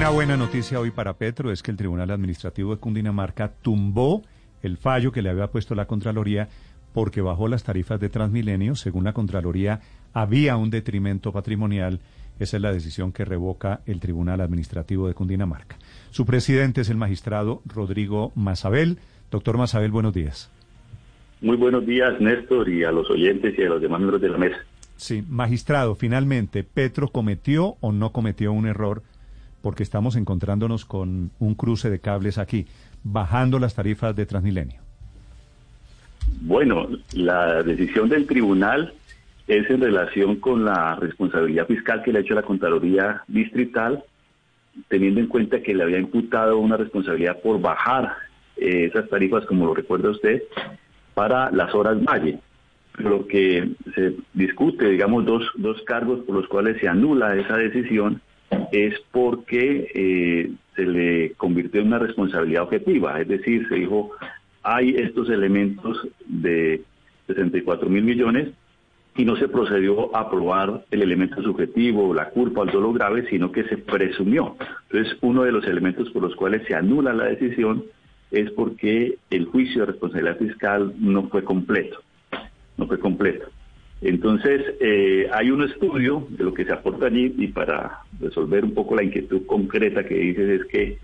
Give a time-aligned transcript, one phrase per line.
[0.00, 4.22] Una buena noticia hoy para Petro es que el Tribunal Administrativo de Cundinamarca tumbó
[4.62, 6.48] el fallo que le había puesto la Contraloría
[6.94, 8.76] porque bajó las tarifas de Transmilenio.
[8.76, 9.80] Según la Contraloría,
[10.14, 12.00] había un detrimento patrimonial.
[12.38, 15.76] Esa es la decisión que revoca el Tribunal Administrativo de Cundinamarca.
[16.12, 18.96] Su presidente es el magistrado Rodrigo Mazabel.
[19.30, 20.50] Doctor Mazabel, buenos días.
[21.42, 24.38] Muy buenos días, Néstor, y a los oyentes y a los demás miembros de la
[24.38, 24.56] mesa.
[24.96, 29.02] Sí, magistrado, finalmente, ¿Petro cometió o no cometió un error?
[29.62, 32.66] Porque estamos encontrándonos con un cruce de cables aquí,
[33.02, 34.80] bajando las tarifas de Transmilenio.
[36.42, 38.94] Bueno, la decisión del tribunal
[39.46, 44.04] es en relación con la responsabilidad fiscal que le ha hecho la Contraloría Distrital,
[44.88, 48.14] teniendo en cuenta que le había imputado una responsabilidad por bajar
[48.56, 50.42] eh, esas tarifas, como lo recuerda usted,
[51.14, 52.38] para las horas valle.
[52.98, 58.20] Lo que se discute, digamos, dos, dos cargos por los cuales se anula esa decisión
[58.72, 64.12] es porque eh, se le convirtió en una responsabilidad objetiva, es decir, se dijo,
[64.62, 66.82] hay estos elementos de
[67.26, 68.48] 64 mil millones
[69.16, 73.28] y no se procedió a aprobar el elemento subjetivo, la culpa o el dolo grave,
[73.28, 74.56] sino que se presumió.
[74.90, 77.84] Entonces, uno de los elementos por los cuales se anula la decisión
[78.30, 82.00] es porque el juicio de responsabilidad fiscal no fue completo,
[82.76, 83.46] no fue completo.
[84.02, 88.72] Entonces, eh, hay un estudio de lo que se aporta allí y para resolver un
[88.72, 90.98] poco la inquietud concreta que dices es que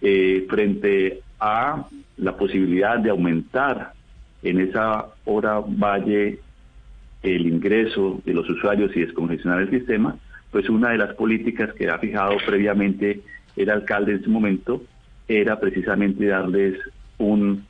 [0.00, 3.92] eh, frente a la posibilidad de aumentar
[4.42, 6.40] en esa hora valle
[7.22, 10.16] el ingreso de los usuarios y descongestionar el sistema,
[10.50, 13.20] pues una de las políticas que ha fijado previamente
[13.56, 14.82] el alcalde en ese momento
[15.28, 16.76] era precisamente darles
[17.18, 17.64] un,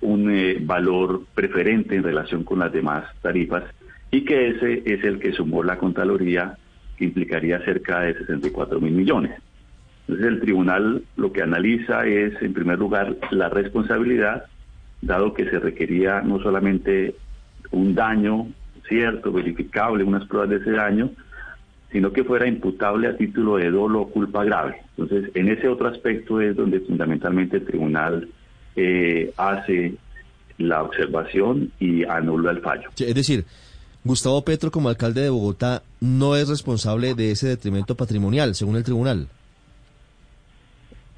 [0.00, 3.64] un eh, valor preferente en relación con las demás tarifas
[4.10, 6.56] y que ese es el que sumó la Contraloría,
[6.96, 9.32] que implicaría cerca de 64 mil millones.
[10.06, 14.46] Entonces el tribunal lo que analiza es, en primer lugar, la responsabilidad,
[15.02, 17.14] dado que se requería no solamente
[17.70, 18.48] un daño
[18.88, 21.10] cierto, verificable, unas pruebas de ese daño,
[21.92, 24.76] sino que fuera imputable a título de dolo o culpa grave.
[24.96, 28.28] Entonces, en ese otro aspecto es donde fundamentalmente el tribunal
[28.76, 29.94] eh, hace
[30.58, 32.90] la observación y anula el fallo.
[32.98, 33.44] Es decir,
[34.08, 38.82] Gustavo Petro como alcalde de Bogotá no es responsable de ese detrimento patrimonial, según el
[38.82, 39.28] tribunal.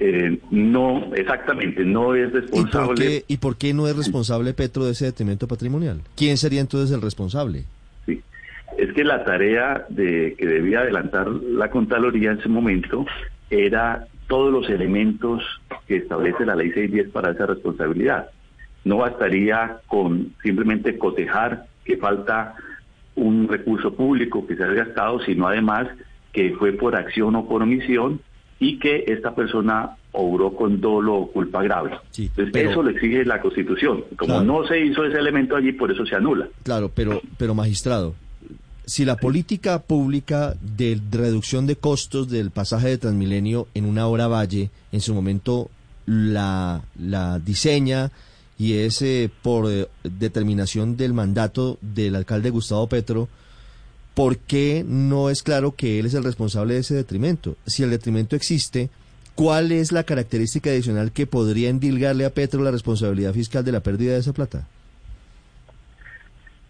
[0.00, 2.82] Eh, no, exactamente, no es responsable.
[2.82, 6.00] ¿Y por, qué, ¿Y por qué no es responsable Petro de ese detrimento patrimonial?
[6.16, 7.64] ¿Quién sería entonces el responsable?
[8.78, 13.04] es que la tarea de que debía adelantar la Contraloría en ese momento
[13.50, 15.42] era todos los elementos
[15.86, 18.30] que establece la ley 610 para esa responsabilidad.
[18.84, 22.54] No bastaría con simplemente cotejar que falta
[23.20, 25.88] un recurso público que se ha gastado, sino además
[26.32, 28.20] que fue por acción o por omisión
[28.58, 31.92] y que esta persona obró con dolo o culpa grave.
[32.16, 34.04] Entonces, eso le exige la Constitución.
[34.16, 36.48] Como no se hizo ese elemento allí, por eso se anula.
[36.62, 38.14] Claro, pero, pero magistrado,
[38.84, 44.26] si la política pública de reducción de costos del pasaje de Transmilenio en una hora
[44.26, 45.70] valle, en su momento
[46.06, 48.10] la, la diseña
[48.60, 53.26] y es eh, por eh, determinación del mandato del alcalde Gustavo Petro,
[54.14, 57.56] ¿por qué no es claro que él es el responsable de ese detrimento?
[57.64, 58.90] Si el detrimento existe,
[59.34, 63.80] ¿cuál es la característica adicional que podría endilgarle a Petro la responsabilidad fiscal de la
[63.80, 64.68] pérdida de esa plata?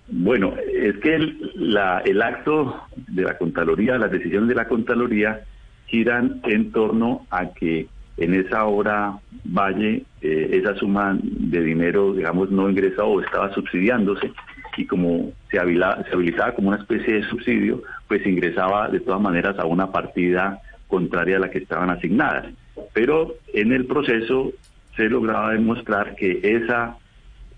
[0.07, 5.41] Bueno, es que el, la, el acto de la Contraloría, las decisiones de la Contraloría
[5.89, 12.51] giran en torno a que en esa hora Valle eh, esa suma de dinero, digamos,
[12.51, 14.33] no ingresaba o estaba subsidiándose
[14.77, 19.59] y como se, se habilitaba como una especie de subsidio, pues ingresaba de todas maneras
[19.59, 22.47] a una partida contraria a la que estaban asignadas.
[22.93, 24.53] Pero en el proceso
[24.97, 26.97] se lograba demostrar que esa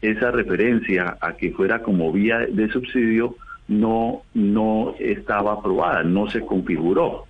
[0.03, 3.37] esa referencia a que fuera como vía de subsidio
[3.69, 7.25] no, no estaba aprobada, no se configuró.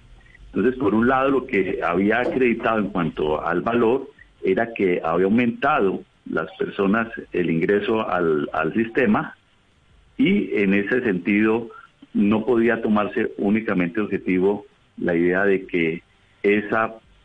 [0.55, 4.11] Entonces, por un lado, lo que había acreditado en cuanto al valor
[4.43, 9.35] era que había aumentado las personas el ingreso al, al sistema
[10.19, 11.71] y en ese sentido
[12.13, 14.67] no podía tomarse únicamente objetivo
[14.99, 16.03] la idea de que
[16.43, 16.77] ese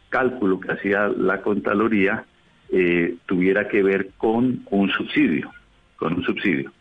[0.10, 2.26] cálculo que hacía la Contraloría
[2.70, 5.52] eh, tuviera que ver con un subsidio,
[5.98, 6.72] con un subsidio.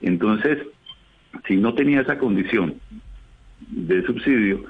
[0.00, 0.58] Entonces,
[1.46, 2.74] si no tenía esa condición
[3.68, 4.64] de subsidio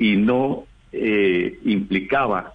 [0.00, 2.54] y no eh, implicaba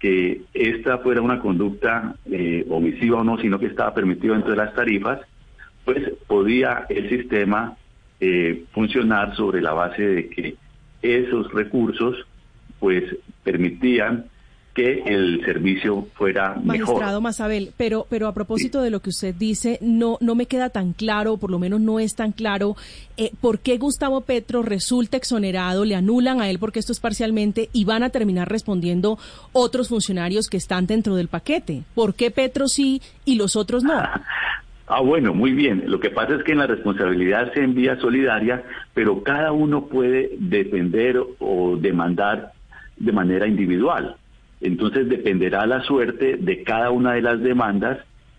[0.00, 4.56] que esta fuera una conducta eh, omisiva o no, sino que estaba permitido dentro de
[4.56, 5.20] las tarifas,
[5.84, 7.76] pues podía el sistema
[8.72, 10.56] funcionar sobre la base de que
[11.02, 12.16] esos recursos
[12.80, 13.04] pues
[13.44, 14.24] permitían
[14.76, 16.66] que el servicio fuera mejor.
[16.66, 20.68] Magistrado Masabel, pero, pero a propósito de lo que usted dice, no, no me queda
[20.68, 22.76] tan claro, por lo menos no es tan claro,
[23.16, 27.70] eh, por qué Gustavo Petro resulta exonerado, le anulan a él porque esto es parcialmente
[27.72, 29.18] y van a terminar respondiendo
[29.52, 31.84] otros funcionarios que están dentro del paquete.
[31.94, 33.94] ¿Por qué Petro sí y los otros no?
[34.88, 35.82] Ah, bueno, muy bien.
[35.86, 38.62] Lo que pasa es que en la responsabilidad se envía solidaria,
[38.94, 42.52] pero cada uno puede defender o demandar
[42.96, 44.14] de manera individual.
[44.60, 47.98] Entonces dependerá la suerte de cada una de las demandas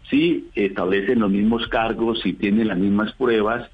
[0.10, 3.70] si establecen los mismos cargos, si tienen las mismas pruebas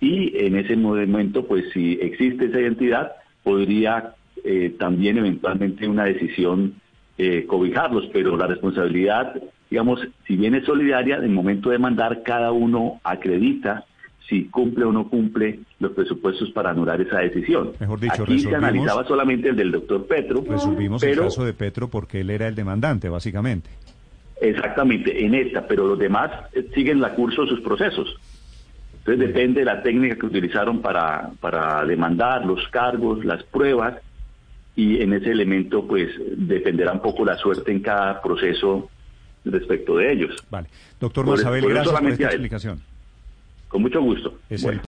[0.00, 4.14] y en ese momento, pues si existe esa identidad, podría
[4.44, 6.74] eh, también eventualmente una decisión
[7.18, 9.34] eh, cobijarlos, pero la responsabilidad,
[9.68, 13.84] digamos, si bien es solidaria, en el momento de mandar cada uno acredita
[14.28, 17.72] si cumple o no cumple los presupuestos para anular esa decisión.
[17.80, 20.44] Mejor dicho, Aquí se analizaba solamente el del doctor Petro.
[20.46, 23.70] Resolvimos el caso de Petro porque él era el demandante, básicamente.
[24.40, 28.14] Exactamente, en esta, pero los demás eh, siguen la curso de sus procesos.
[28.98, 33.96] Entonces depende de la técnica que utilizaron para, para demandar, los cargos, las pruebas,
[34.76, 38.90] y en ese elemento pues dependerá un poco la suerte en cada proceso
[39.44, 40.36] respecto de ellos.
[40.50, 40.68] Vale.
[41.00, 42.82] Doctor Masabel, gracias por esta explicación.
[43.68, 44.38] Con mucho gusto.
[44.48, 44.58] El